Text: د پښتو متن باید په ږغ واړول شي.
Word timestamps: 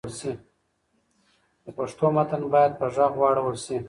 د 1.63 1.65
پښتو 1.77 2.05
متن 2.15 2.41
باید 2.53 2.71
په 2.79 2.85
ږغ 2.95 3.13
واړول 3.21 3.55
شي. 3.65 3.77